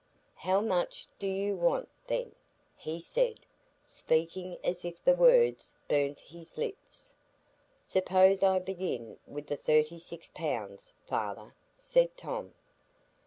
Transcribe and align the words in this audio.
"How 0.37 0.61
much 0.61 1.05
do 1.19 1.27
you 1.27 1.55
want, 1.55 1.87
then?" 2.07 2.33
he 2.75 2.99
said, 2.99 3.41
speaking 3.83 4.57
as 4.63 4.83
if 4.83 5.03
the 5.03 5.13
words 5.13 5.75
burnt 5.87 6.21
his 6.21 6.57
lips. 6.57 7.13
"Suppose 7.83 8.41
I 8.41 8.57
begin 8.57 9.19
with 9.27 9.45
the 9.45 9.57
thirty 9.57 9.99
six 9.99 10.31
pounds, 10.33 10.95
father?" 11.05 11.53
said 11.75 12.17
Tom. 12.17 12.55